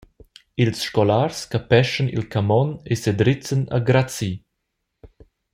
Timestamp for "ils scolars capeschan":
0.61-2.07